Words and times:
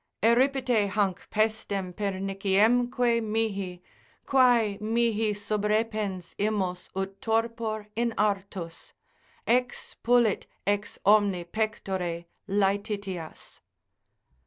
Eripite 0.23 0.87
hanc 0.89 1.29
pestem 1.29 1.93
perniciemque 1.93 3.21
mihi; 3.21 3.83
Quae 4.25 4.79
mihi 4.81 5.31
subrepens 5.31 6.33
imos 6.39 6.89
ut 6.95 7.21
torpor 7.21 7.85
in 7.95 8.11
artus, 8.17 8.93
Expulit 9.47 10.47
ex 10.65 10.97
omni 11.05 11.43
pectore 11.43 12.25
laetitias. 12.49 13.61